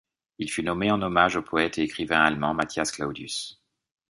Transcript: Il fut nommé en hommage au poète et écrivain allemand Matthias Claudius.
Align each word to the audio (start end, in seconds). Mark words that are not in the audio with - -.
Il 0.39 0.49
fut 0.49 0.63
nommé 0.63 0.89
en 0.89 0.99
hommage 1.03 1.35
au 1.35 1.43
poète 1.43 1.77
et 1.77 1.83
écrivain 1.83 2.21
allemand 2.23 2.55
Matthias 2.55 2.91
Claudius. 2.91 3.61